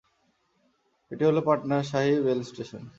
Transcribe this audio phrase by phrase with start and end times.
[1.11, 2.83] এটি হল Patna Sahib rail station.